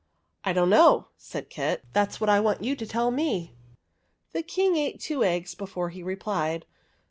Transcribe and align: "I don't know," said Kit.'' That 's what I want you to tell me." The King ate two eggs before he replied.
"I 0.43 0.51
don't 0.51 0.71
know," 0.71 1.09
said 1.15 1.51
Kit.'' 1.51 1.83
That 1.93 2.11
's 2.11 2.19
what 2.19 2.27
I 2.27 2.39
want 2.39 2.63
you 2.63 2.75
to 2.75 2.87
tell 2.87 3.11
me." 3.11 3.53
The 4.31 4.41
King 4.41 4.75
ate 4.75 4.99
two 4.99 5.23
eggs 5.23 5.53
before 5.53 5.89
he 5.91 6.01
replied. 6.01 6.65